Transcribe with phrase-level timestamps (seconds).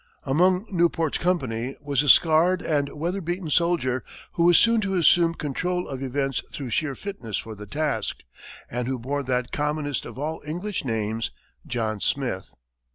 [0.23, 5.35] Among Newport's company was a scarred and weather beaten soldier, who was soon to assume
[5.35, 8.21] control of events through sheer fitness for the task,
[8.67, 11.29] and who bore that commonest of all English names,
[11.67, 12.51] John Smith.